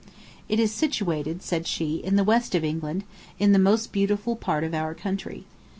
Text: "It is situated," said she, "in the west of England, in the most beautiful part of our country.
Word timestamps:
"It 0.49 0.59
is 0.59 0.71
situated," 0.71 1.43
said 1.43 1.67
she, 1.67 1.97
"in 1.97 2.15
the 2.15 2.23
west 2.23 2.55
of 2.55 2.63
England, 2.63 3.03
in 3.37 3.51
the 3.51 3.59
most 3.59 3.91
beautiful 3.91 4.35
part 4.35 4.63
of 4.63 4.73
our 4.73 4.95
country. 4.95 5.45